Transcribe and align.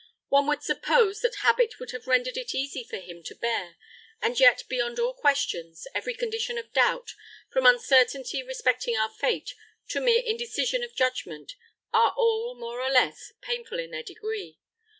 One 0.29 0.47
would 0.47 0.63
suppose 0.63 1.21
that 1.21 1.43
habit 1.45 1.77
would 1.79 1.91
have 1.91 2.07
rendered 2.07 2.35
it 2.35 2.55
easy 2.55 2.83
for 2.83 2.97
him 2.97 3.21
to 3.21 3.35
bear; 3.35 3.75
and 4.19 4.39
yet, 4.39 4.63
beyond 4.67 4.97
all 4.97 5.13
questions, 5.13 5.85
every 5.93 6.15
condition 6.15 6.57
of 6.57 6.73
doubt, 6.73 7.13
from 7.51 7.67
uncertainty 7.67 8.41
respecting 8.41 8.97
our 8.97 9.09
fate, 9.11 9.53
to 9.89 10.01
mere 10.01 10.23
indecision 10.25 10.81
of 10.83 10.95
judgment, 10.95 11.53
are 11.93 12.15
all, 12.17 12.55
more 12.55 12.81
or 12.81 12.89
less, 12.89 13.33
painful 13.43 13.77
in 13.77 13.91
their 13.91 14.01
degree. 14.01 14.57